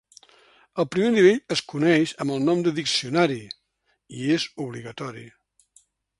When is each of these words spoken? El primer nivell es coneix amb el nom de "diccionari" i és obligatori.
El 0.83 0.85
primer 0.95 1.11
nivell 1.15 1.53
es 1.55 1.61
coneix 1.73 2.13
amb 2.25 2.35
el 2.37 2.41
nom 2.47 2.65
de 2.69 2.73
"diccionari" 2.81 3.39
i 4.23 4.27
és 4.39 4.49
obligatori. 4.67 5.29